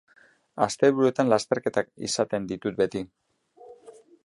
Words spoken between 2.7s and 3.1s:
beti.